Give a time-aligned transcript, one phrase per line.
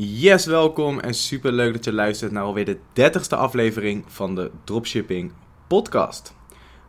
[0.00, 4.50] Yes, welkom en super leuk dat je luistert naar alweer de 30ste aflevering van de
[4.64, 5.32] Dropshipping
[5.66, 6.34] Podcast.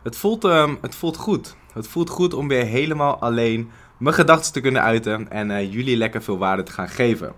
[0.02, 1.56] Het voelt, um, het voelt goed.
[1.72, 5.96] Het voelt goed om weer helemaal alleen mijn gedachten te kunnen uiten en uh, jullie
[5.96, 7.32] lekker veel waarde te gaan geven.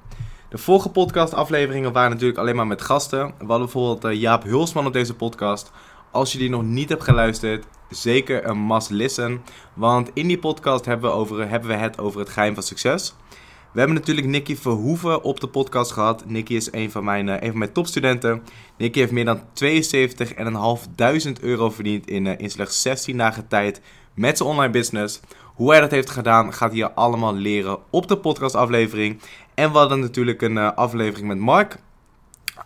[0.49, 3.27] De vorige podcast-afleveringen waren natuurlijk alleen maar met gasten.
[3.27, 5.71] We hadden bijvoorbeeld uh, Jaap Hulsman op deze podcast.
[6.11, 9.43] Als je die nog niet hebt geluisterd, zeker een must listen.
[9.75, 13.15] Want in die podcast hebben we, over, hebben we het over het geheim van succes.
[13.73, 16.25] We hebben natuurlijk Nicky Verhoeven op de podcast gehad.
[16.27, 18.43] Nicky is een van mijn, uh, een van mijn topstudenten.
[18.77, 23.81] Nicky heeft meer dan 72.500 euro verdiend in, uh, in slechts 16 dagen tijd
[24.15, 25.21] met zijn online business.
[25.55, 29.21] Hoe hij dat heeft gedaan, gaat je allemaal leren op de podcastaflevering.
[29.55, 31.77] En we hadden natuurlijk een uh, aflevering met Mark.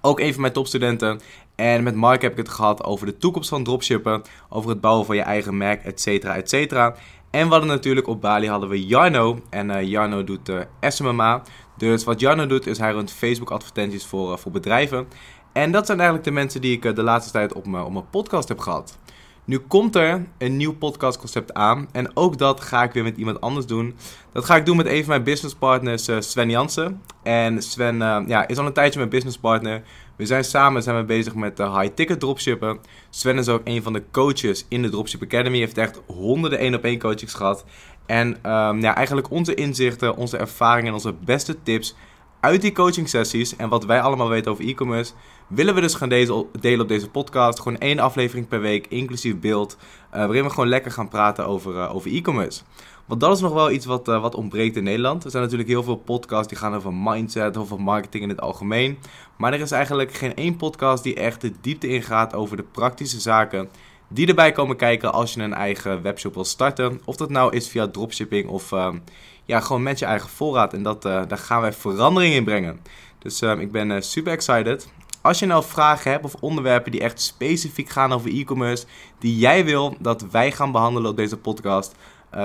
[0.00, 1.20] Ook een van mijn topstudenten.
[1.54, 4.22] En met Mark heb ik het gehad over de toekomst van dropshippen.
[4.48, 6.00] Over het bouwen van je eigen merk, et
[6.46, 6.94] cetera.
[7.30, 9.38] En we hadden natuurlijk op Bali hadden we Jarno.
[9.50, 11.42] En uh, Jarno doet uh, SMMA.
[11.76, 15.08] Dus wat Jarno doet is hij runt Facebook advertenties voor, uh, voor bedrijven.
[15.52, 18.10] En dat zijn eigenlijk de mensen die ik de laatste tijd op mijn, op mijn
[18.10, 18.98] podcast heb gehad.
[19.44, 21.88] Nu komt er een nieuw podcastconcept aan.
[21.92, 23.96] En ook dat ga ik weer met iemand anders doen.
[24.32, 27.02] Dat ga ik doen met een van mijn businesspartners, Sven Jansen.
[27.22, 29.82] En Sven ja, is al een tijdje mijn businesspartner.
[30.16, 32.78] We zijn samen zijn we bezig met uh, high-ticket dropshippen.
[33.10, 35.58] Sven is ook een van de coaches in de Dropship Academy.
[35.58, 37.64] Heeft echt honderden één-op-één coachings gehad.
[38.06, 41.94] En um, ja, eigenlijk onze inzichten, onze ervaringen en onze beste tips
[42.40, 45.12] uit die coaching sessies en wat wij allemaal weten over e-commerce,
[45.46, 47.60] willen we dus gaan delen op deze podcast.
[47.60, 51.74] Gewoon één aflevering per week, inclusief beeld, uh, waarin we gewoon lekker gaan praten over,
[51.74, 52.62] uh, over e-commerce.
[53.04, 55.24] Want dat is nog wel iets wat, uh, wat ontbreekt in Nederland.
[55.24, 58.98] Er zijn natuurlijk heel veel podcasts die gaan over mindset, over marketing in het algemeen.
[59.36, 63.20] Maar er is eigenlijk geen één podcast die echt de diepte ingaat over de praktische
[63.20, 63.68] zaken
[64.08, 67.00] die erbij komen kijken als je een eigen webshop wil starten.
[67.04, 68.98] Of dat nou is via dropshipping of ehm,
[69.44, 70.72] ja, gewoon met je eigen voorraad.
[70.72, 72.80] En dat, daar gaan wij verandering in brengen.
[73.18, 74.88] Dus uh, ik ben super excited.
[75.26, 78.86] Als je nou vragen hebt of onderwerpen die echt specifiek gaan over e-commerce,
[79.18, 81.94] die jij wil dat wij gaan behandelen op deze podcast,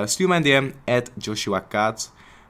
[0.04, 1.64] stuur mij een DM, at Joshua.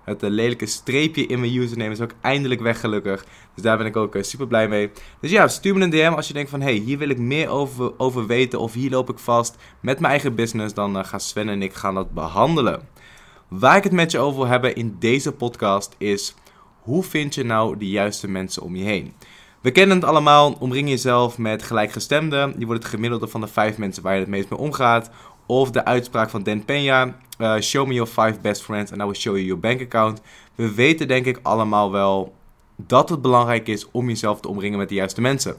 [0.04, 3.24] Het lelijke streepje in mijn username is ook eindelijk weg gelukkig.
[3.54, 4.90] Dus daar ben ik ook super blij mee.
[5.20, 6.60] Dus ja, stuur me een DM als je denkt van...
[6.60, 10.12] hey, hier wil ik meer over, over weten of hier loop ik vast met mijn
[10.12, 10.74] eigen business.
[10.74, 12.88] Dan gaan Sven en ik gaan dat behandelen.
[13.48, 16.34] Waar ik het met je over wil hebben in deze podcast is...
[16.80, 19.14] hoe vind je nou de juiste mensen om je heen?
[19.62, 22.54] We kennen het allemaal, omring jezelf met gelijkgestemden.
[22.58, 25.10] Je wordt het gemiddelde van de vijf mensen waar je het meest mee omgaat.
[25.46, 29.04] Of de uitspraak van Dan Peña, uh, show me your five best friends and I
[29.04, 30.20] will show you your bank account.
[30.54, 32.34] We weten denk ik allemaal wel
[32.76, 35.56] dat het belangrijk is om jezelf te omringen met de juiste mensen.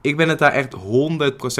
[0.00, 0.74] Ik ben het daar echt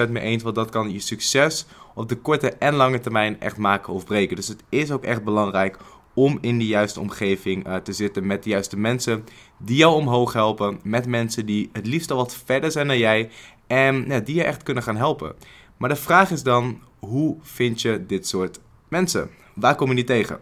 [0.07, 3.57] 100% mee eens, want dat kan je succes op de korte en lange termijn echt
[3.57, 4.37] maken of breken.
[4.37, 5.79] Dus het is ook echt belangrijk
[6.19, 9.25] om in de juiste omgeving uh, te zitten met de juiste mensen
[9.59, 10.81] die jou omhoog helpen.
[10.83, 13.31] Met mensen die het liefst al wat verder zijn dan jij
[13.67, 15.35] en die je echt kunnen gaan helpen.
[15.77, 19.31] Maar de vraag is dan, hoe vind je dit soort mensen?
[19.55, 20.41] Waar kom je die tegen?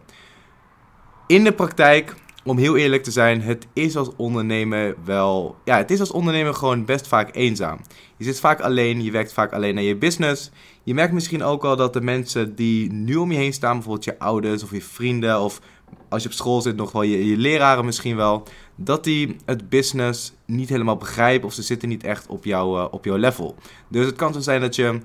[1.27, 2.15] In de praktijk,
[2.49, 5.55] om heel eerlijk te zijn, het is als ondernemer wel.
[5.63, 7.79] Ja, het is als ondernemer gewoon best vaak eenzaam.
[8.17, 10.51] Je zit vaak alleen, je werkt vaak alleen naar je business.
[10.83, 14.05] Je merkt misschien ook al dat de mensen die nu om je heen staan, bijvoorbeeld
[14.05, 15.61] je ouders of je vrienden, of
[16.09, 18.43] als je op school zit, nog wel je, leraren misschien wel,
[18.75, 22.85] dat die het business niet helemaal begrijpen of ze zitten niet echt op, jou, uh,
[22.91, 23.55] op jouw level.
[23.87, 24.99] Dus het kan zo zijn dat je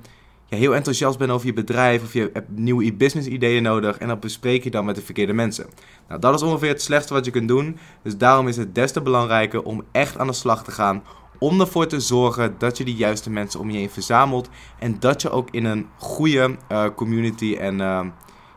[0.52, 4.08] ja, heel enthousiast bent over je bedrijf of je hebt nieuwe business ideeën nodig en
[4.08, 5.66] dat bespreek je dan met de verkeerde mensen.
[6.12, 7.78] Nou, dat is ongeveer het slechtste wat je kunt doen.
[8.02, 11.02] Dus daarom is het des te belangrijker om echt aan de slag te gaan
[11.38, 15.22] om ervoor te zorgen dat je de juiste mensen om je heen verzamelt en dat
[15.22, 18.00] je ook in een goede uh, community en uh,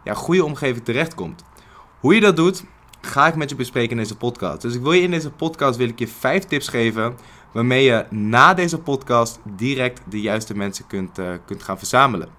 [0.04, 1.44] ja, goede omgeving terechtkomt.
[2.00, 2.64] Hoe je dat doet,
[3.02, 4.62] ga ik met je bespreken in deze podcast.
[4.62, 7.16] Dus ik wil je in deze podcast wil ik je vijf tips geven
[7.52, 12.30] waarmee je na deze podcast direct de juiste mensen kunt, uh, kunt gaan verzamelen.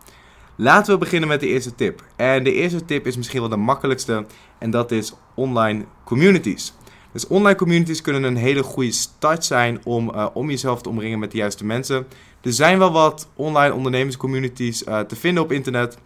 [0.58, 2.04] Laten we beginnen met de eerste tip.
[2.16, 4.26] En de eerste tip is misschien wel de makkelijkste
[4.58, 6.74] en dat is online communities.
[7.12, 11.18] Dus online communities kunnen een hele goede start zijn om, uh, om jezelf te omringen
[11.18, 12.06] met de juiste mensen.
[12.42, 15.98] Er zijn wel wat online ondernemerscommunities uh, te vinden op internet.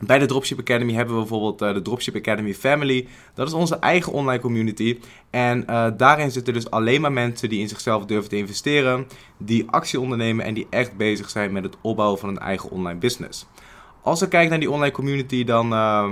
[0.00, 3.08] Bij de Dropship Academy hebben we bijvoorbeeld uh, de Dropship Academy Family.
[3.34, 4.98] Dat is onze eigen online community.
[5.30, 5.64] En
[5.96, 9.06] daarin zitten dus alleen maar mensen die in zichzelf durven te investeren,
[9.36, 12.98] die actie ondernemen en die echt bezig zijn met het opbouwen van een eigen online
[12.98, 13.46] business.
[14.02, 16.08] Als we kijken naar die online community, dan uh,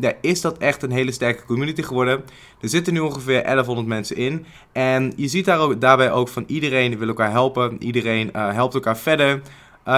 [0.00, 2.24] ja, is dat echt een hele sterke community geworden.
[2.60, 4.46] Er zitten nu ongeveer 1100 mensen in.
[4.72, 7.82] En je ziet daar ook, daarbij ook van iedereen wil elkaar helpen.
[7.82, 9.42] Iedereen uh, helpt elkaar verder.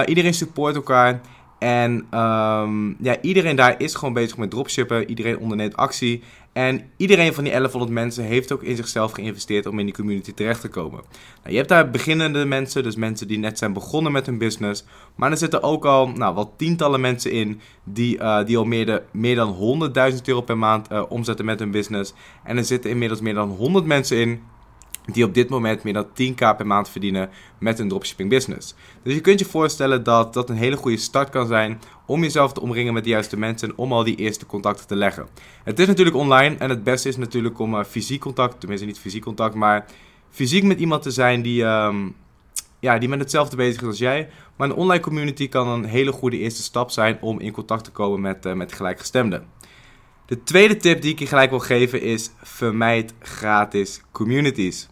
[0.05, 1.21] iedereen support elkaar.
[1.63, 5.09] En ehm, ja, iedereen daar is gewoon bezig met dropshippen.
[5.09, 6.23] Iedereen onderneemt actie.
[6.53, 10.33] En iedereen van die 1100 mensen heeft ook in zichzelf geïnvesteerd om in die community
[10.33, 11.01] terecht te komen.
[11.41, 14.85] Nou, je hebt daar beginnende mensen, dus mensen die net zijn begonnen met hun business.
[15.15, 19.03] Maar er zitten ook al nou, wel tientallen mensen in die, uh, die al meer,
[19.11, 19.81] meer dan
[20.11, 22.13] 100.000 euro per maand uh, omzetten met hun business.
[22.43, 24.41] En er zitten inmiddels meer dan 100 mensen in
[25.11, 28.75] die op dit moment meer dan 10k per maand verdienen met een dropshipping business.
[29.03, 32.53] Dus je kunt je voorstellen dat dat een hele goede start kan zijn om jezelf
[32.53, 35.27] te omringen met de juiste mensen en om al die eerste contacten te leggen.
[35.63, 38.99] Het is natuurlijk online en het beste is natuurlijk om uh, fysiek contact, tenminste niet
[38.99, 39.85] fysiek contact, maar
[40.29, 42.15] fysiek met iemand te zijn die, um,
[42.79, 44.29] ja, die met hetzelfde bezig is als jij.
[44.55, 47.91] Maar een online community kan een hele goede eerste stap zijn om in contact te
[47.91, 49.45] komen met, uh, met gelijkgestemden.
[50.25, 54.87] De tweede tip die ik je gelijk wil geven is: vermijd gratis communities.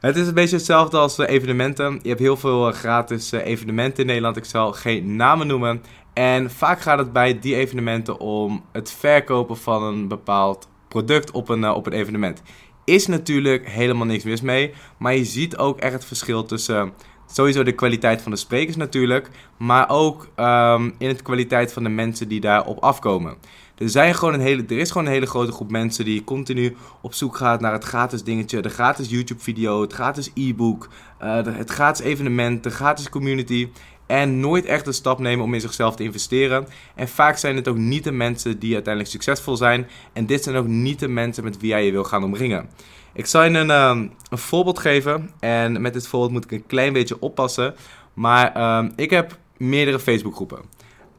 [0.00, 2.00] Het is een beetje hetzelfde als evenementen.
[2.02, 4.36] Je hebt heel veel eh, gratis eh, evenementen in Nederland.
[4.36, 5.82] Ik zal geen namen noemen.
[6.12, 11.48] En vaak gaat het bij die evenementen om het verkopen van een bepaald product op
[11.48, 12.42] een, eh, op een evenement.
[12.84, 14.74] Is natuurlijk helemaal niks mis mee.
[14.98, 16.92] Maar je ziet ook echt het verschil tussen
[17.26, 19.30] sowieso de kwaliteit van de sprekers natuurlijk.
[19.56, 23.36] Maar ook um, in de kwaliteit van de mensen die daarop afkomen.
[23.80, 26.76] Er, zijn gewoon een hele, er is gewoon een hele grote groep mensen die continu
[27.00, 30.88] op zoek gaat naar het gratis dingetje, de gratis YouTube-video, het gratis e-book,
[31.22, 33.68] uh, het gratis evenement, de gratis community.
[34.06, 36.66] En nooit echt een stap nemen om in zichzelf te investeren.
[36.94, 39.88] En vaak zijn het ook niet de mensen die uiteindelijk succesvol zijn.
[40.12, 42.68] En dit zijn ook niet de mensen met wie jij je wil gaan omringen.
[43.12, 45.30] Ik zal je een, um, een voorbeeld geven.
[45.38, 47.74] En met dit voorbeeld moet ik een klein beetje oppassen.
[48.14, 50.58] Maar um, ik heb meerdere Facebookgroepen.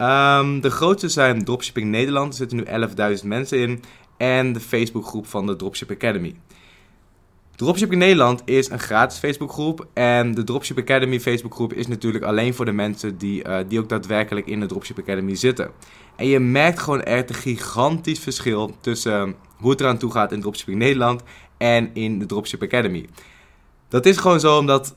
[0.01, 2.27] Um, de grootste zijn Dropshipping Nederland.
[2.31, 2.63] Er zitten nu
[3.17, 3.83] 11.000 mensen in.
[4.17, 6.35] En de Facebookgroep van de Dropship Academy.
[7.55, 9.87] Dropship Nederland is een gratis Facebookgroep.
[9.93, 13.89] En de Dropship Academy Facebookgroep is natuurlijk alleen voor de mensen die, uh, die ook
[13.89, 15.71] daadwerkelijk in de Dropship Academy zitten.
[16.15, 20.31] En je merkt gewoon echt een gigantisch verschil tussen uh, hoe het eraan toe gaat
[20.31, 21.23] in Dropshipping Nederland
[21.57, 23.05] en in de Dropship Academy.
[23.87, 24.95] Dat is gewoon zo omdat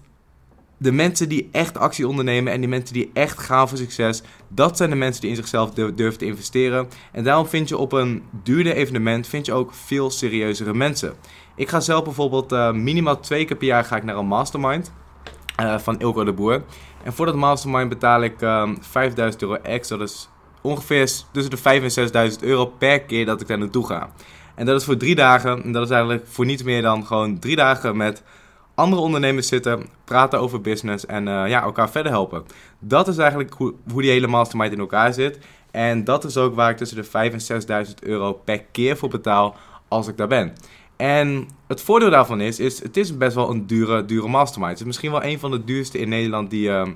[0.76, 4.76] de mensen die echt actie ondernemen en die mensen die echt gaan voor succes, dat
[4.76, 6.88] zijn de mensen die in zichzelf durven te investeren.
[7.12, 11.14] En daarom vind je op een duurder evenement vind je ook veel serieuzere mensen.
[11.56, 14.92] Ik ga zelf bijvoorbeeld uh, minimaal twee keer per jaar ga ik naar een mastermind
[15.60, 16.62] uh, van Ilko de Boer.
[17.02, 20.00] En voor dat mastermind betaal ik um, 5000 euro extra.
[20.00, 20.28] Is
[20.60, 24.10] ongeveer tussen de 5 en 6000 euro per keer dat ik daar naartoe ga.
[24.54, 25.62] En dat is voor drie dagen.
[25.64, 28.22] En dat is eigenlijk voor niets meer dan gewoon drie dagen met
[28.74, 32.44] andere ondernemers zitten, praten over business en uh, ja, elkaar verder helpen.
[32.78, 35.38] Dat is eigenlijk hoe, die hele mastermind in elkaar zit.
[35.70, 39.08] En dat is ook waar ik tussen de 5 en 6.000 euro per keer voor
[39.08, 39.56] betaal
[39.88, 40.52] als ik daar ben.
[40.96, 44.70] En het voordeel daarvan is, is het is best wel een dure, dure mastermind.
[44.70, 46.86] Het is misschien wel een van de duurste in Nederland die, uh,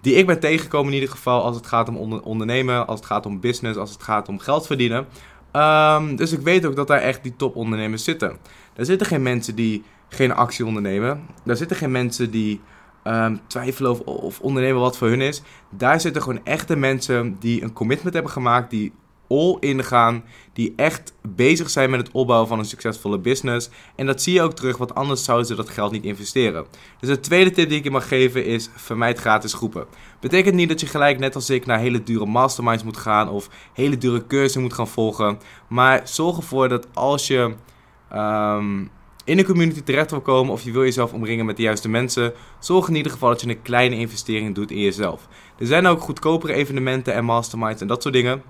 [0.00, 3.08] die ik ben tegengekomen in ieder geval als het gaat om onder, ondernemen, als het
[3.08, 5.06] gaat om business, als het gaat om geld verdienen.
[5.52, 8.36] Um, dus ik weet ook dat daar echt die topondernemers zitten.
[8.74, 11.26] Er zitten geen mensen die geen actie ondernemen.
[11.44, 12.60] Daar zitten geen mensen die
[13.04, 15.42] um, twijfelen of, of ondernemen wat voor hun is.
[15.70, 18.92] Daar zitten gewoon echte mensen die een commitment hebben gemaakt, die
[19.28, 23.70] all in gaan, die echt bezig zijn met het opbouwen van een succesvolle business.
[23.96, 26.66] En dat zie je ook terug, want anders zouden ze dat geld niet investeren.
[27.00, 29.86] Dus de tweede tip die ik je mag geven is: vermijd gratis groepen.
[30.20, 33.48] Betekent niet dat je gelijk, net als ik, naar hele dure masterminds moet gaan of
[33.72, 35.38] hele dure cursussen moet gaan volgen.
[35.68, 37.54] Maar zorg ervoor dat als je
[38.12, 38.90] um,
[39.26, 42.32] in een community terecht wil komen of je wil jezelf omringen met de juiste mensen,
[42.58, 45.28] zorg in ieder geval dat je een kleine investering doet in jezelf.
[45.58, 48.42] Er zijn ook goedkopere evenementen en masterminds en dat soort dingen.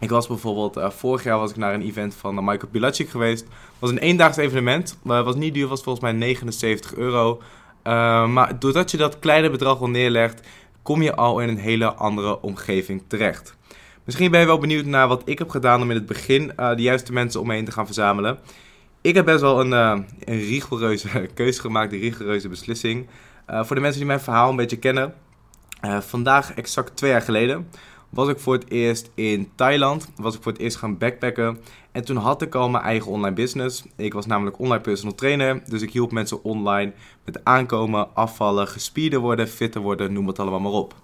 [0.00, 3.08] Ik was bijvoorbeeld, uh, vorig jaar was ik naar een event van uh, Michael Pilacic
[3.08, 3.42] geweest.
[3.42, 7.42] Het was een eendaags evenement, maar was niet duur, was volgens mij 79 euro.
[7.84, 10.46] Uh, maar doordat je dat kleine bedrag al neerlegt,
[10.82, 13.56] kom je al in een hele andere omgeving terecht.
[14.04, 16.82] Misschien ben je wel benieuwd naar wat ik heb gedaan om in het begin de
[16.82, 18.38] juiste mensen om me heen te gaan verzamelen.
[19.08, 23.06] Ik heb best wel een, uh, een rigoureuze keuze gemaakt, een rigoureuze beslissing.
[23.50, 25.14] Uh, voor de mensen die mijn verhaal een beetje kennen.
[25.84, 27.68] Uh, vandaag, exact twee jaar geleden,
[28.08, 30.08] was ik voor het eerst in Thailand.
[30.16, 31.58] Was ik voor het eerst gaan backpacken.
[31.92, 33.84] En toen had ik al mijn eigen online business.
[33.96, 35.62] Ik was namelijk online personal trainer.
[35.66, 36.92] Dus ik hielp mensen online
[37.24, 40.94] met aankomen, afvallen, gespierde worden, fitter worden, noem het allemaal maar op.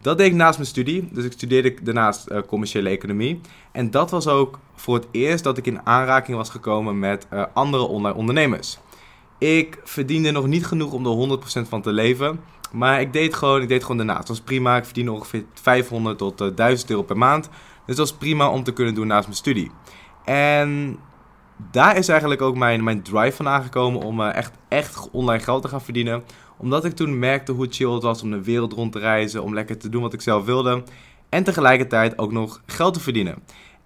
[0.00, 1.08] Dat deed ik naast mijn studie.
[1.12, 3.40] Dus ik studeerde daarnaast uh, commerciële economie.
[3.72, 7.44] En dat was ook voor het eerst dat ik in aanraking was gekomen met uh,
[7.52, 8.78] andere online ondernemers.
[9.38, 12.40] Ik verdiende nog niet genoeg om er 100% van te leven.
[12.72, 14.18] Maar ik deed gewoon, ik deed gewoon daarnaast.
[14.18, 14.76] Het was prima.
[14.76, 17.48] Ik verdiende ongeveer 500 tot uh, eh, 1000 euro per maand.
[17.86, 19.70] Dus dat was prima om te kunnen doen naast mijn studie.
[20.24, 20.98] En
[21.70, 25.68] daar is eigenlijk ook mijn, mijn drive van aangekomen om echt, echt online geld te
[25.68, 26.22] gaan verdienen
[26.60, 29.54] omdat ik toen merkte hoe chill het was om de wereld rond te reizen, om
[29.54, 30.82] lekker te doen wat ik zelf wilde.
[31.28, 33.34] en tegelijkertijd ook nog geld te verdienen.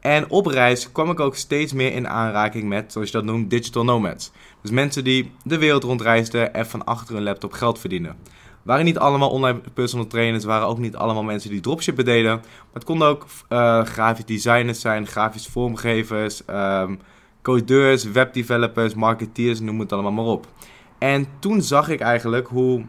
[0.00, 3.50] En op reis kwam ik ook steeds meer in aanraking met, zoals je dat noemt,
[3.50, 4.32] digital nomads.
[4.62, 8.16] Dus mensen die de wereld rondreisden en van achter hun laptop geld verdienen.
[8.62, 12.32] Waren niet allemaal online personal trainers, waren ook niet allemaal mensen die dropshippen deden.
[12.34, 16.98] Maar het konden ook uh, grafisch designers zijn, grafisch vormgevers, um,
[17.42, 20.46] codeurs, webdevelopers, marketeers, noem het allemaal maar op.
[21.04, 22.84] En toen zag ik eigenlijk hoe,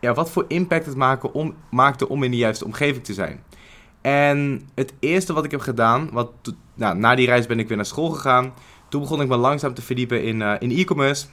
[0.00, 3.44] ja, wat voor impact het maken om, maakte om in de juiste omgeving te zijn.
[4.00, 6.30] En het eerste wat ik heb gedaan, wat,
[6.74, 8.52] nou, na die reis ben ik weer naar school gegaan.
[8.88, 11.26] Toen begon ik me langzaam te verdiepen in, uh, in e-commerce,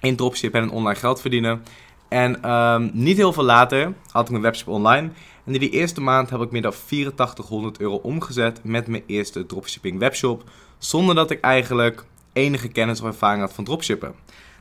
[0.00, 1.62] in dropship en online geld verdienen.
[2.08, 5.10] En um, niet heel veel later had ik mijn webshop online.
[5.44, 9.46] En in die eerste maand heb ik meer dan 8400 euro omgezet met mijn eerste
[9.46, 10.50] dropshipping webshop.
[10.78, 14.14] Zonder dat ik eigenlijk enige kennis of ervaring had van dropshippen.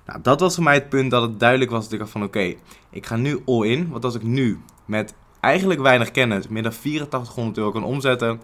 [0.07, 2.23] Nou, dat was voor mij het punt dat het duidelijk was dat ik dacht van
[2.23, 2.53] oké,
[2.89, 3.89] ik ga nu all in.
[3.89, 8.41] Want als ik nu met eigenlijk weinig kennis meer dan 8400 euro kan omzetten.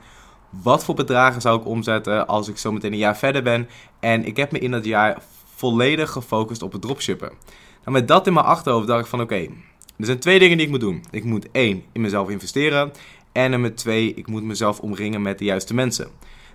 [0.49, 3.69] Wat voor bedragen zou ik omzetten als ik zo meteen een jaar verder ben?
[3.99, 5.21] En ik heb me in dat jaar
[5.55, 7.31] volledig gefocust op het dropshippen.
[7.83, 9.47] Nou, met dat in mijn achterhoofd dacht ik van oké,
[9.97, 11.03] er zijn twee dingen die ik moet doen.
[11.11, 12.91] Ik moet één, in mezelf investeren.
[13.31, 16.07] En nummer twee, ik moet mezelf omringen met de juiste mensen.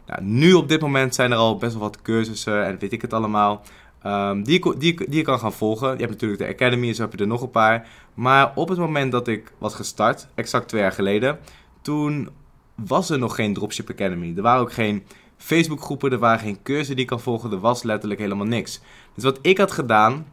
[0.06, 3.02] Nou, nu op dit moment zijn er al best wel wat cursussen en weet ik
[3.02, 3.62] het allemaal.
[4.06, 5.92] Um, die, die, die je kan gaan volgen.
[5.92, 7.88] Je hebt natuurlijk de Academy, zo heb je er nog een paar.
[8.14, 11.38] Maar op het moment dat ik was gestart, exact twee jaar geleden,
[11.82, 12.28] toen
[12.74, 14.32] was er nog geen Dropship Academy.
[14.36, 15.04] Er waren ook geen
[15.36, 18.80] Facebook groepen, er waren geen cursussen die ik kan volgen, er was letterlijk helemaal niks.
[19.14, 20.26] Dus wat ik had gedaan,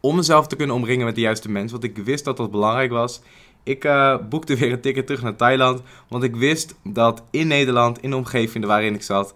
[0.00, 2.90] om mezelf te kunnen omringen met de juiste mensen, want ik wist dat dat belangrijk
[2.90, 3.20] was.
[3.62, 8.02] Ik uh, boekte weer een ticket terug naar Thailand, want ik wist dat in Nederland,
[8.02, 9.34] in de omgeving waarin ik zat,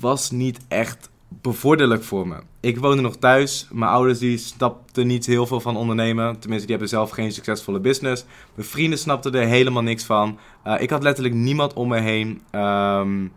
[0.00, 2.36] was niet echt bevorderlijk voor me.
[2.60, 3.68] Ik woonde nog thuis.
[3.72, 6.38] Mijn ouders die snapten niet heel veel van ondernemen.
[6.38, 8.24] Tenminste, die hebben zelf geen succesvolle business.
[8.54, 10.38] Mijn vrienden snapten er helemaal niks van.
[10.66, 13.32] Uh, ik had letterlijk niemand om me heen um,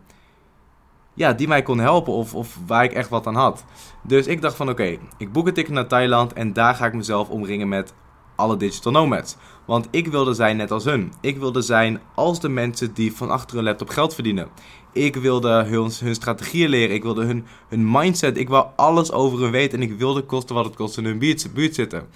[1.14, 3.64] ja, die mij kon helpen of, of waar ik echt wat aan had.
[4.02, 6.94] Dus ik dacht van oké, ik boek een ticket naar Thailand en daar ga ik
[6.94, 7.94] mezelf omringen met
[8.36, 9.36] alle digital nomads.
[9.64, 11.12] Want ik wilde zijn net als hun.
[11.20, 14.48] Ik wilde zijn als de mensen die van achter hun laptop geld verdienen.
[14.92, 16.94] Ik wilde hun, hun strategieën leren.
[16.94, 18.36] Ik wilde hun, hun mindset.
[18.36, 19.80] Ik wou alles over hun weten.
[19.80, 22.06] En ik wilde kosten wat het kost in hun buurt, buurt zitten.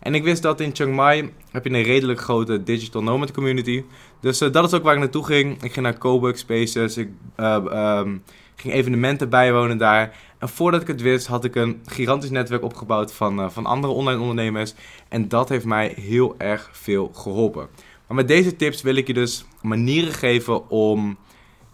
[0.00, 3.84] En ik wist dat in Chiang Mai heb je een redelijk grote digital nomad community.
[4.20, 5.62] Dus uh, dat is ook waar ik naartoe ging.
[5.62, 6.96] Ik ging naar Coburg Spaces.
[6.96, 8.22] Ik uh, um,
[8.56, 10.16] ging evenementen bijwonen daar.
[10.38, 13.92] En voordat ik het wist, had ik een gigantisch netwerk opgebouwd van, uh, van andere
[13.92, 14.74] online ondernemers.
[15.08, 17.68] En dat heeft mij heel erg veel geholpen.
[18.06, 21.16] Maar met deze tips wil ik je dus manieren geven om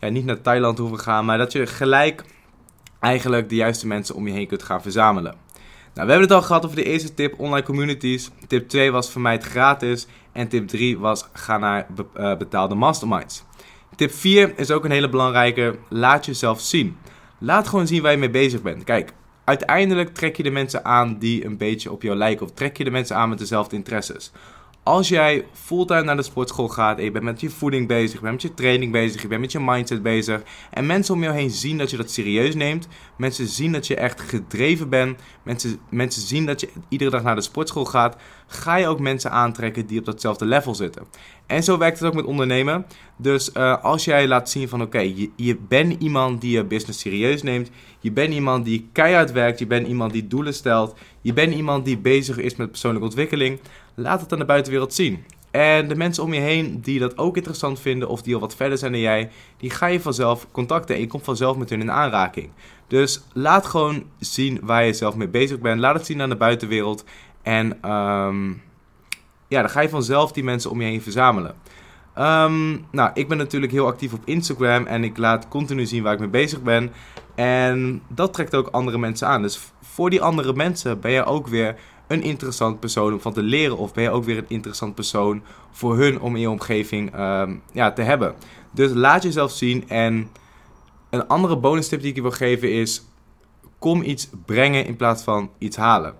[0.00, 2.24] niet naar Thailand hoeven gaan, maar dat je gelijk
[3.00, 5.34] eigenlijk de juiste mensen om je heen kunt gaan verzamelen.
[5.94, 8.30] Nou, we hebben het al gehad over de eerste tip, online communities.
[8.46, 10.06] Tip 2 was voor mij het gratis.
[10.32, 13.44] En tip 3 was ga naar uh, betaalde masterminds.
[13.96, 15.78] Tip 4 is ook een hele belangrijke.
[15.88, 16.96] Laat jezelf zien.
[17.38, 18.84] Laat gewoon zien waar je mee bezig bent.
[18.84, 19.12] Kijk,
[19.44, 22.46] uiteindelijk trek je de mensen aan die een beetje op jou lijken.
[22.46, 24.32] Of trek je de mensen aan met dezelfde interesses.
[24.90, 28.20] Als jij fulltime naar de sportschool gaat en je bent met je voeding bezig, je
[28.20, 31.34] bent met je training bezig, je bent met je mindset bezig en mensen om jou
[31.34, 35.78] heen zien dat je dat serieus neemt, mensen zien dat je echt gedreven bent, mensen,
[35.90, 38.16] mensen zien dat je iedere dag naar de sportschool gaat,
[38.46, 41.06] ga je ook mensen aantrekken die op datzelfde level zitten.
[41.46, 42.86] En zo werkt het ook met ondernemen.
[43.16, 47.00] Dus uh, als jij laat zien van oké, je, je bent iemand die je business
[47.00, 47.70] serieus neemt,
[48.00, 51.84] je bent iemand die keihard werkt, je bent iemand die doelen stelt, je bent iemand
[51.84, 53.60] die bezig is met persoonlijke ontwikkeling,
[53.94, 55.24] laat het aan de buitenwereld zien.
[55.50, 58.56] En de mensen om je heen die dat ook interessant vinden of die al wat
[58.56, 61.80] verder zijn dan jij, die ga je vanzelf contacten en je komt vanzelf met hun
[61.80, 62.50] in aanraking.
[62.86, 65.80] Dus laat gewoon zien waar je zelf mee bezig bent.
[65.80, 67.04] Laat het zien aan de buitenwereld.
[67.42, 68.62] En um,
[69.48, 71.54] ja, dan ga je vanzelf die mensen om je heen verzamelen.
[72.18, 76.12] Um, nou, ik ben natuurlijk heel actief op Instagram en ik laat continu zien waar
[76.12, 76.92] ik mee bezig ben.
[77.34, 79.42] En dat trekt ook andere mensen aan.
[79.42, 81.76] Dus voor die andere mensen ben je ook weer
[82.10, 83.76] een interessant persoon om van te leren.
[83.76, 87.62] Of ben je ook weer een interessant persoon voor hun om in je omgeving um,
[87.72, 88.34] ja, te hebben.
[88.70, 89.88] Dus laat jezelf zien.
[89.88, 90.28] En
[91.10, 93.04] een andere bonus tip die ik je wil geven is:
[93.78, 96.14] kom iets brengen in plaats van iets halen.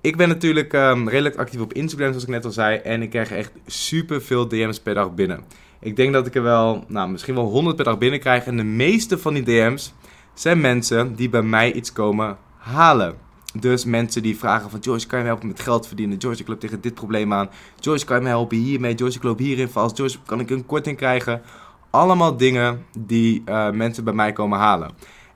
[0.00, 2.76] Ik ben natuurlijk um, redelijk actief op Instagram, zoals ik net al zei.
[2.76, 5.44] En ik krijg echt super veel DM's per dag binnen.
[5.80, 8.44] Ik denk dat ik er wel, nou, misschien wel 100 per dag binnen krijg.
[8.44, 9.92] En de meeste van die DM's
[10.34, 13.28] zijn mensen die bij mij iets komen halen.
[13.54, 16.20] Dus mensen die vragen van George, kan je me helpen met geld verdienen?
[16.20, 17.50] George, ik loop tegen dit probleem aan.
[17.80, 18.96] George, kan je me helpen hiermee?
[18.96, 19.96] George, ik loop hierin vast.
[19.96, 21.42] George, kan ik een korting krijgen?
[21.90, 24.90] Allemaal dingen die uh, mensen bij mij komen halen.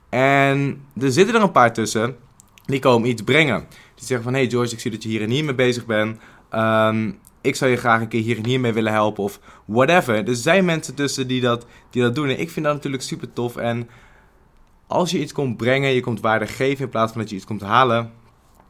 [0.09, 2.15] En er zitten er een paar tussen
[2.65, 3.65] die komen iets brengen.
[3.95, 6.19] Die zeggen van, hey George, ik zie dat je hier en hier mee bezig bent.
[6.53, 10.27] Um, ik zou je graag een keer hier en hier mee willen helpen of whatever.
[10.27, 13.33] Er zijn mensen tussen die dat, die dat doen en ik vind dat natuurlijk super
[13.33, 13.55] tof.
[13.55, 13.89] En
[14.87, 17.45] als je iets komt brengen, je komt waarde geven in plaats van dat je iets
[17.45, 18.11] komt halen,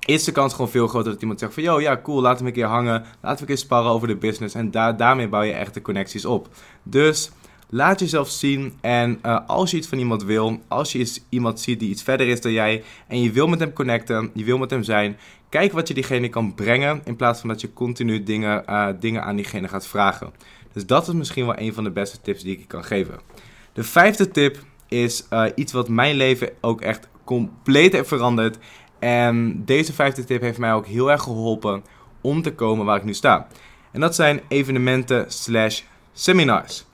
[0.06, 2.50] is de kans gewoon veel groter dat iemand zegt van, yo, ja, cool, laten we
[2.50, 4.56] een keer hangen, laten we een keer sparren over de business.
[4.56, 6.50] En daar daarmee bouw je echt de connecties op.
[6.84, 7.32] Dus
[7.70, 11.80] laat jezelf zien en uh, als je iets van iemand wil, als je iemand ziet
[11.80, 14.70] die iets verder is dan jij en je wil met hem connecten, je wil met
[14.70, 15.18] hem zijn,
[15.50, 19.24] kijk wat je diegene kan brengen in plaats van dat je continu dingen, uh, dingen
[19.24, 20.34] aan diegene gaat vragen.
[20.74, 23.20] Dus dat is misschien wel een van de beste tips die ik je kan geven.
[23.74, 24.58] De vijfde tip
[25.04, 28.58] is uh, iets wat mijn leven ook echt compleet heeft veranderd.
[29.00, 31.84] En deze vijfde tip heeft mij ook heel erg geholpen
[32.22, 33.48] om te komen waar ik nu sta.
[33.92, 35.82] En dat zijn evenementen slash
[36.14, 36.86] seminars.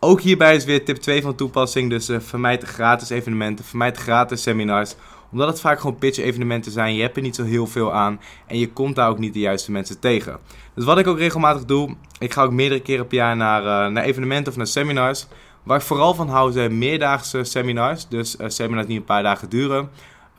[0.00, 1.90] Ook hierbij is weer tip 2 van toepassing.
[1.90, 4.94] Dus uh, vermijd gratis evenementen, vermijd gratis seminars.
[5.32, 6.94] Omdat het vaak gewoon pitch evenementen zijn.
[6.94, 8.20] Je hebt er niet zo heel veel aan.
[8.46, 10.38] En je komt daar ook niet de juiste mensen tegen.
[10.74, 11.96] Dus wat ik ook regelmatig doe.
[12.18, 15.26] Ik ga ook meerdere keren per jaar naar, uh, naar evenementen of naar seminars.
[15.62, 18.08] Waar ik vooral van hou zijn meerdaagse seminars.
[18.08, 19.90] Dus uh, seminars die een paar dagen duren.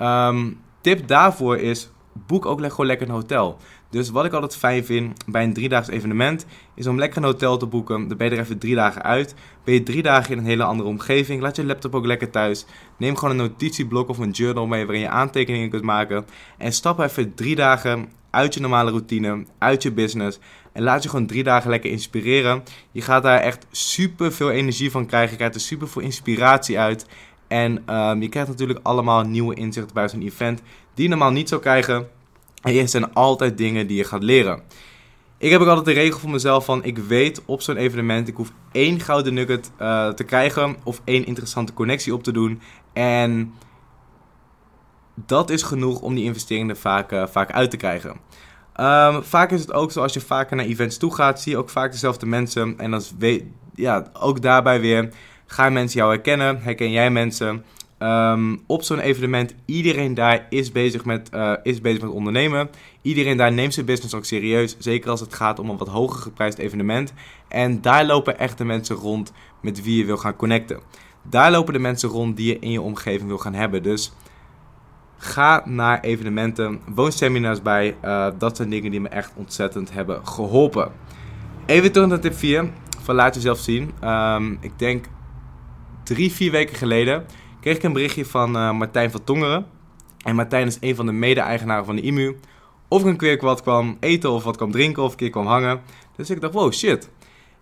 [0.02, 1.90] Um, tip daarvoor is,
[2.28, 3.58] boek ook gewoon lekker een hotel.
[3.90, 7.58] Dus wat ik altijd fijn vind bij een driedaags evenement, is om lekker een hotel
[7.58, 8.08] te boeken.
[8.08, 9.36] Dan ben je er even drie dagen uit.
[9.64, 11.42] Ben je drie dagen in een hele andere omgeving.
[11.42, 12.66] Laat je laptop ook lekker thuis.
[12.98, 16.26] Neem gewoon een notitieblok of een journal mee waarin je aantekeningen kunt maken.
[16.58, 20.40] En stap even drie dagen uit je normale routine, uit je business.
[20.72, 22.64] En laat je gewoon drie dagen lekker inspireren.
[22.92, 25.30] Je gaat daar echt super veel energie van krijgen.
[25.30, 27.06] Je krijgt er super veel inspiratie uit.
[27.48, 30.62] En um, je krijgt natuurlijk allemaal nieuwe inzichten bij zo'n event
[30.94, 32.08] die je normaal niet zou krijgen.
[32.62, 34.62] En er zijn altijd dingen die je gaat leren.
[35.38, 38.36] Ik heb ook altijd de regel voor mezelf van ik weet op zo'n evenement ik
[38.36, 42.62] hoef één gouden nugget uh, te krijgen of één interessante connectie op te doen.
[42.94, 43.54] En
[45.14, 48.10] dat is genoeg om die investeringen vaak, uh, vaak uit te krijgen.
[48.80, 51.58] Um, vaak is het ook zo als je vaker naar events toe gaat, zie je
[51.58, 52.80] ook vaak dezelfde mensen.
[52.80, 53.02] En dan
[53.76, 55.10] ja, ook daarbij weer
[55.46, 57.64] gaan mensen jou herkennen, herken jij mensen.
[58.00, 62.70] Um, op zo'n evenement, iedereen daar is bezig, met, uh, is bezig met ondernemen.
[63.02, 64.76] Iedereen daar neemt zijn business ook serieus.
[64.80, 67.14] Zeker als het gaat om een wat hoger geprijsd evenement.
[67.48, 70.80] En daar lopen echt de mensen rond met wie je wil gaan connecten.
[71.22, 73.84] Daar lopen de mensen rond die je in je omgeving wil gaan hebben.
[73.84, 74.12] Dus
[75.24, 77.96] ga naar evenementen, woon seminars bij.
[78.06, 80.92] Uh, dat zijn dingen die me echt ontzettend hebben geholpen.
[81.66, 82.70] Even terug naar tip 4.
[83.02, 83.92] Van laat jezelf zien.
[84.04, 85.06] Um, ik denk
[86.04, 87.26] drie, vier weken geleden
[87.60, 89.66] kreeg ik een berichtje van uh, Martijn van Tongeren.
[90.24, 92.38] En Martijn is een van de mede-eigenaren van de IMU.
[92.88, 95.48] Of ik een keer wat kwam eten of wat kwam drinken of een keer kwam
[95.48, 95.82] hangen.
[96.16, 97.10] Dus ik dacht, wow, shit.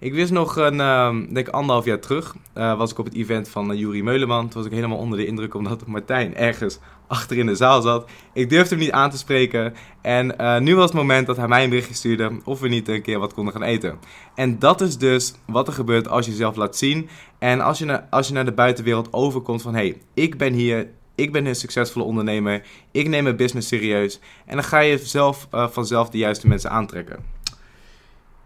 [0.02, 3.50] Ik wist nog een, uh, denk anderhalf jaar terug, uh, was ik op het event
[3.50, 4.48] van uh, Jurie Meuleman.
[4.48, 8.10] Toen was ik helemaal onder de indruk omdat Martijn ergens achter in de zaal zat.
[8.34, 9.74] Ik durfde hem niet aan te spreken.
[10.02, 13.02] En nu was het moment dat hij mij een berichtje stuurde of we niet een
[13.02, 14.00] keer wat konden gaan eten.
[14.36, 17.10] En dat is dus wat er gebeurt als je jezelf laat zien.
[17.40, 19.76] En als je, na, als je naar de buitenwereld overkomt van...
[19.76, 22.66] hé, hey, ik ben hier, ik ben een succesvolle ondernemer.
[22.92, 24.20] Ik neem mijn business serieus.
[24.46, 27.41] En dan ga je zelf, vanzelf de juiste mensen aantrekken.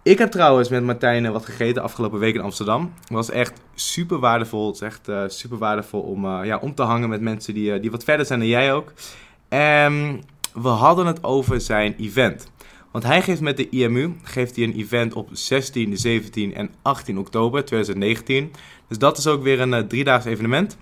[0.05, 2.93] Ik heb trouwens met Martijn wat gegeten afgelopen week in Amsterdam.
[2.99, 4.67] Het was echt super waardevol.
[4.67, 7.73] Het is echt uh, super waardevol om, uh, ja, om te hangen met mensen die,
[7.73, 8.93] uh, die wat verder zijn dan jij ook.
[9.49, 10.21] En
[10.53, 12.51] we hadden het over zijn event.
[12.91, 17.19] Want hij geeft met de IMU geeft hij een event op 16, 17 en 18
[17.19, 18.51] oktober 2019.
[18.87, 20.77] Dus dat is ook weer een driedaags evenement.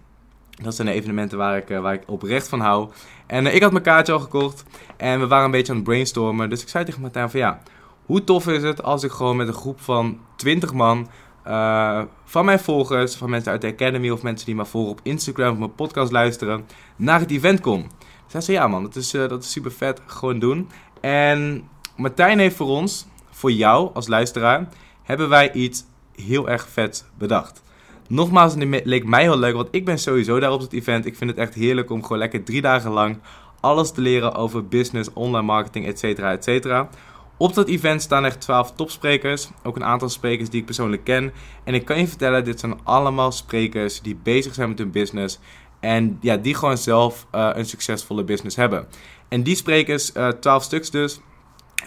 [0.61, 2.89] Dat zijn de evenementen waar ik, waar ik oprecht van hou.
[3.27, 4.63] En ik had mijn kaartje al gekocht
[4.97, 6.49] en we waren een beetje aan het brainstormen.
[6.49, 7.61] Dus ik zei tegen Martijn van ja,
[8.05, 11.07] hoe tof is het als ik gewoon met een groep van 20 man
[11.47, 14.99] uh, van mijn volgers, van mensen uit de Academy of mensen die me volgen op
[15.03, 17.87] Instagram of mijn podcast luisteren, naar het event kom.
[18.27, 20.69] Zij zei ja man, dat is, uh, dat is super vet, gewoon doen.
[21.01, 24.67] En Martijn heeft voor ons, voor jou als luisteraar,
[25.03, 25.83] hebben wij iets
[26.15, 27.61] heel erg vet bedacht.
[28.07, 31.05] Nogmaals, het leek mij heel leuk, want ik ben sowieso daar op het event.
[31.05, 33.17] Ik vind het echt heerlijk om gewoon lekker drie dagen lang
[33.59, 36.89] alles te leren over business, online marketing, et cetera, et cetera.
[37.37, 39.49] Op dat event staan echt 12 topsprekers.
[39.63, 41.33] Ook een aantal sprekers die ik persoonlijk ken.
[41.63, 45.39] En ik kan je vertellen, dit zijn allemaal sprekers die bezig zijn met hun business.
[45.79, 48.87] En ja, die gewoon zelf uh, een succesvolle business hebben.
[49.27, 51.19] En die sprekers, uh, eh, 12 stuks dus,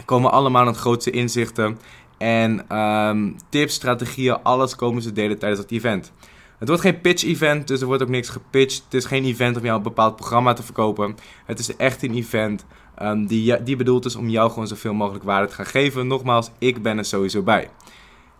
[0.05, 1.79] komen allemaal met grootste inzichten.
[2.17, 6.11] En um, tips, strategieën, alles komen ze delen tijdens dat event.
[6.57, 8.83] Het wordt geen pitch-event, dus er wordt ook niks gepitcht.
[8.83, 11.15] Het is geen event om jou een bepaald programma te verkopen.
[11.45, 12.65] Het is echt een event
[13.01, 16.07] um, die, die bedoeld is om jou gewoon zoveel mogelijk waarde te gaan geven.
[16.07, 17.69] Nogmaals, ik ben er sowieso bij.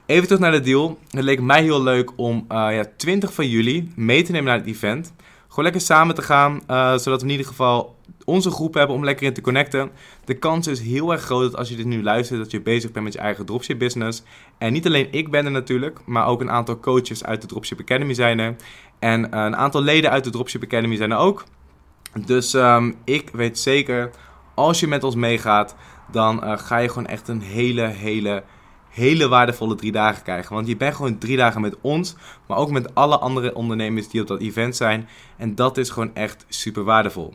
[0.06, 0.98] Even terug naar de deal.
[1.10, 4.58] Het leek mij heel leuk om uh, ja, 20 van jullie mee te nemen naar
[4.58, 5.14] het event.
[5.48, 7.97] Gewoon lekker samen te gaan, uh, zodat we in ieder geval
[8.30, 9.92] onze groep hebben om lekker in te connecten.
[10.26, 12.92] De kans is heel erg groot dat als je dit nu luistert, dat je bezig
[12.92, 14.24] bent met je eigen dropship business.
[14.58, 17.80] En niet alleen ik ben er natuurlijk, maar ook een aantal coaches uit de Dropship
[17.80, 18.56] Academy zijn er.
[19.00, 21.44] En een aantal leden uit de Dropship Academy zijn er ook.
[22.26, 24.12] Dus um, ik weet zeker,
[24.56, 25.76] als je met ons meegaat,
[26.12, 28.44] dan uh, ga je gewoon echt een hele, hele,
[28.90, 30.56] hele waardevolle drie dagen krijgen.
[30.56, 32.16] Want je bent gewoon drie dagen met ons,
[32.48, 35.08] maar ook met alle andere ondernemers die op dat event zijn.
[35.38, 37.34] En dat is gewoon echt super waardevol.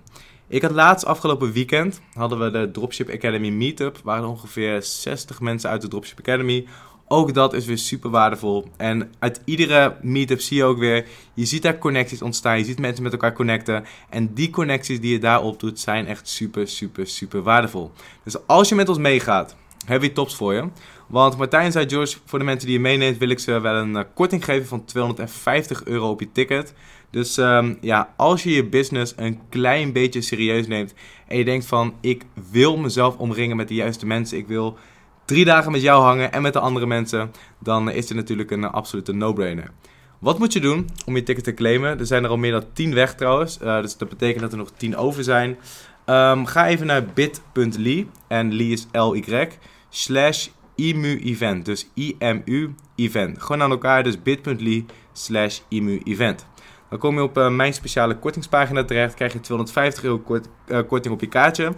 [0.53, 4.01] Ik had laatst afgelopen weekend hadden we de Dropship Academy Meetup.
[4.05, 6.67] Waren er ongeveer 60 mensen uit de Dropship Academy.
[7.09, 8.69] Ook dat is weer super waardevol.
[8.77, 12.59] En uit iedere meetup zie je ook weer, je ziet daar connecties ontstaan.
[12.59, 13.85] Je ziet mensen met elkaar connecten.
[14.11, 17.91] En die connecties die je daarop doet, zijn echt super, super, super waardevol.
[18.25, 20.69] Dus als je met ons meegaat, hebben we tops voor je.
[21.09, 23.95] Want Martijn zei, George, voor de mensen die je meeneemt, wil ik ze wel een
[23.95, 26.75] uh, korting geven van 250 euro op je ticket.
[27.13, 30.95] Dus um, ja, als je je business een klein beetje serieus neemt
[31.29, 34.77] en je denkt van, ik wil mezelf omringen met de juiste mensen, ik wil
[35.25, 38.65] drie dagen met jou hangen en met de andere mensen, dan is dit natuurlijk een
[38.65, 39.71] absolute no-brainer.
[40.19, 41.99] Wat moet je doen om je ticket te claimen?
[41.99, 44.59] Er zijn er al meer dan 10 weg trouwens, uh, dus dat betekent dat er
[44.59, 45.59] nog 10 over zijn.
[46.07, 49.49] Um, ga even naar bit.ly en Lee is L-Y
[49.89, 51.65] slash IMU-event.
[51.65, 53.43] Dus IMU-event.
[53.43, 56.47] Gewoon aan elkaar, dus bit.ly slash IMU-event.
[56.93, 59.15] Dan kom je op uh, mijn speciale kortingspagina terecht.
[59.15, 60.23] Krijg je 250 euro
[60.67, 61.73] uh, korting op je kaartje.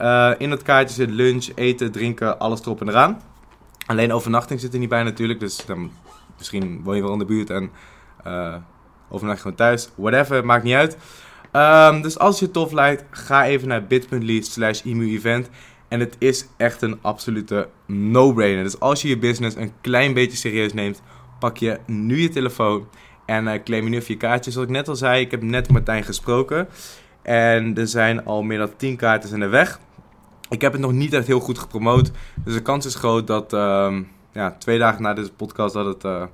[0.00, 3.20] Uh, in dat kaartje zit lunch, eten, drinken, alles erop en eraan.
[3.86, 5.40] Alleen overnachting zit er niet bij natuurlijk.
[5.40, 5.90] Dus dan,
[6.38, 7.70] misschien woon je wel in de buurt en
[9.08, 9.90] overnacht gewoon thuis.
[9.94, 10.96] Whatever, maakt niet uit.
[11.52, 15.50] Um, dus als je tof lijkt, ga even naar bit.ly slash event.
[15.88, 18.64] En het is echt een absolute no-brainer.
[18.64, 21.02] Dus als je je business een klein beetje serieus neemt,
[21.38, 22.88] pak je nu je telefoon
[23.28, 24.50] en uh, claim je nu even je kaartje.
[24.50, 26.68] Zoals ik net al zei, ik heb net Martijn gesproken.
[27.22, 29.80] En er zijn al meer dan 10 kaarten in de weg.
[30.48, 32.10] Ik heb het nog niet echt heel goed gepromoot.
[32.44, 33.96] Dus de kans is groot dat uh,
[34.32, 36.24] ja, twee dagen na deze podcast dat het, uh,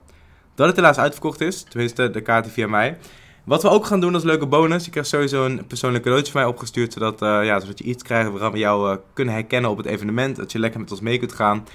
[0.54, 1.62] dat het helaas uitverkocht is.
[1.62, 2.98] Tenminste, de kaarten via mij.
[3.44, 4.84] Wat we ook gaan doen als leuke bonus.
[4.84, 6.92] Je krijgt sowieso een persoonlijk cadeautje van mij opgestuurd.
[6.92, 10.36] Zodat, uh, ja, zodat je iets krijgt waarvan we jou kunnen herkennen op het evenement.
[10.36, 11.66] Dat je lekker met ons mee kunt gaan.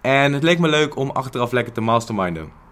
[0.00, 2.67] En het leek me leuk om achteraf lekker te masterminden.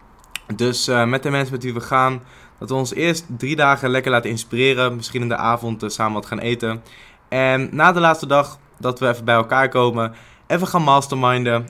[0.54, 2.22] Dus uh, met de mensen met wie we gaan.
[2.58, 4.96] Dat we ons eerst drie dagen lekker laten inspireren.
[4.96, 6.82] Misschien in de avond samen wat gaan eten.
[7.28, 10.12] En na de laatste dag dat we even bij elkaar komen.
[10.46, 11.68] Even gaan masterminden.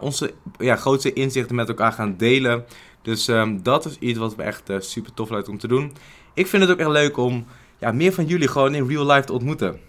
[0.00, 2.64] onze ja, grootste inzichten met elkaar gaan delen.
[3.02, 5.92] Dus um, dat is iets wat we echt super tof lijkt om te doen
[6.38, 7.46] ik vind het ook echt leuk om
[7.78, 9.80] ja, meer van jullie gewoon in real life te ontmoeten.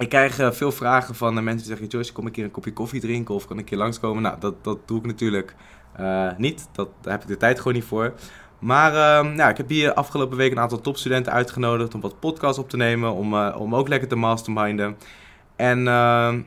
[0.00, 2.50] Ik krijg uh, veel vragen van uh, mensen die zeggen: Joyce, kom ik hier een
[2.50, 4.22] kopje koffie drinken of kan ik hier langskomen?
[4.22, 5.54] Nou, dat, dat doe ik natuurlijk
[6.00, 6.68] uh, niet.
[6.72, 8.12] Dat, daar heb ik de tijd gewoon niet voor.
[8.58, 8.92] Maar
[9.24, 12.76] nou, ik heb hier afgelopen week een aantal topstudenten uitgenodigd om wat podcasts op te
[12.76, 13.12] nemen.
[13.12, 14.96] Om, om ook lekker te masterminden.
[15.56, 16.40] En ehm,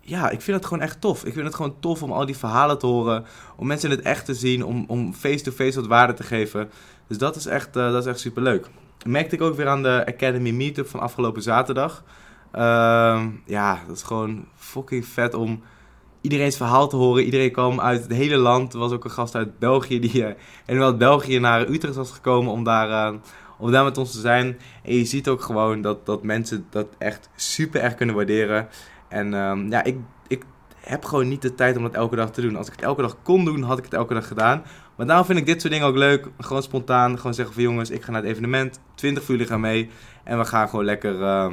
[0.00, 1.24] ja, ik vind het gewoon echt tof.
[1.24, 3.24] Ik vind het gewoon tof om al die verhalen te horen.
[3.56, 4.64] Om mensen in het echt te zien.
[4.64, 6.70] Om, om face-to-face wat waarde te geven.
[7.06, 8.66] Dus dat is echt, dat is echt super leuk.
[9.06, 12.04] Merkte ik ook weer aan de Academy Meetup van afgelopen zaterdag.
[12.54, 15.62] Uh, ja, dat is gewoon fucking vet om
[16.20, 17.24] iedereen's verhaal te horen.
[17.24, 18.72] Iedereen kwam uit het hele land.
[18.72, 20.30] Er was ook een gast uit België die uh,
[20.64, 23.18] helemaal uit België naar Utrecht was gekomen om daar, uh,
[23.58, 24.58] om daar met ons te zijn.
[24.82, 28.68] En je ziet ook gewoon dat, dat mensen dat echt super erg kunnen waarderen.
[29.08, 30.44] En um, ja, ik, ik
[30.76, 32.56] heb gewoon niet de tijd om dat elke dag te doen.
[32.56, 34.62] Als ik het elke dag kon doen, had ik het elke dag gedaan.
[34.96, 36.28] Maar daarom vind ik dit soort dingen ook leuk.
[36.38, 37.16] Gewoon spontaan.
[37.16, 38.80] Gewoon zeggen van jongens, ik ga naar het evenement.
[38.94, 39.90] 20 van jullie gaan mee.
[40.24, 41.52] En we gaan gewoon lekker, uh,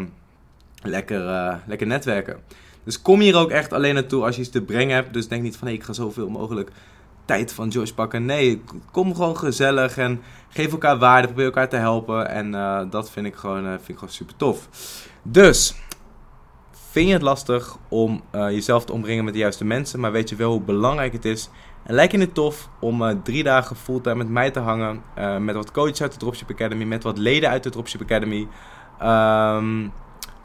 [0.83, 2.37] lekker, uh, lekker netwerken.
[2.83, 5.13] Dus kom hier ook echt alleen naartoe als je iets te brengen hebt.
[5.13, 6.71] Dus denk niet van hey, ik ga zoveel mogelijk
[7.25, 8.25] tijd van Joyce pakken.
[8.25, 11.27] Nee, kom gewoon gezellig en geef elkaar waarde.
[11.27, 12.29] Probeer elkaar te helpen.
[12.29, 14.69] En uh, dat vind ik, gewoon, vind ik gewoon super tof.
[15.23, 15.75] Dus
[16.91, 20.35] vind je het lastig om jezelf te omringen met de juiste mensen, maar weet je
[20.35, 21.49] wel hoe belangrijk het is.
[21.83, 25.01] En lijkt je het tof om drie dagen fulltime met mij te hangen,
[25.39, 28.47] met wat coaches uit de Dropship Academy, met wat leden uit de Dropship Academy.
[29.03, 29.91] Um,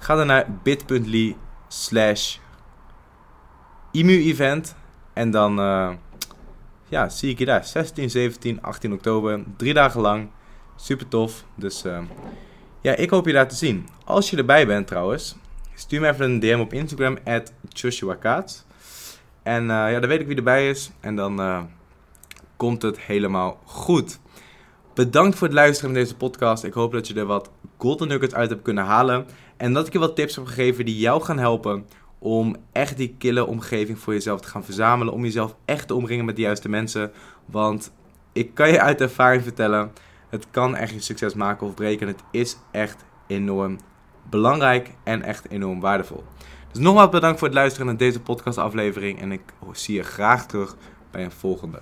[0.05, 1.37] ga dan naar bit.ly
[1.69, 2.37] slash
[3.91, 4.77] IMU-event
[5.13, 5.55] en dan
[6.89, 7.65] ja, zie ik je daar.
[7.65, 10.31] 16, 17, 18 oktober, drie dagen lang.
[10.77, 11.45] Super tof.
[11.55, 11.85] Dus
[12.81, 13.89] ja, ik hoop je daar te zien.
[14.05, 15.37] Als je erbij bent trouwens,
[15.77, 18.65] Stuur me even een DM op Instagram, at Joshua Kaats.
[19.43, 20.91] En uh, ja, dan weet ik wie erbij is.
[21.01, 21.69] En dan
[22.57, 24.19] komt het helemaal goed.
[24.95, 26.65] Bedankt voor het luisteren naar deze podcast.
[26.65, 29.27] Ik hoop dat je er wat golden nuggets uit hebt kunnen halen.
[29.57, 31.87] En dat ik je wat tips heb gegeven die jou gaan helpen
[32.19, 35.15] om echt die kille omgeving voor jezelf te gaan verzamelen.
[35.15, 37.13] Om jezelf echt te omringen met de juiste mensen.
[37.45, 37.93] Want
[38.33, 39.93] ik kan je uit ervaring vertellen,
[40.29, 42.07] het kan echt je succes maken of breken.
[42.07, 43.79] Het is echt enorm
[44.31, 46.25] belangrijk en echt enorm waardevol.
[46.73, 50.77] Dus nogmaals bedankt voor het luisteren naar deze podcastaflevering en ik zie je graag terug
[51.11, 51.81] bij een volgende.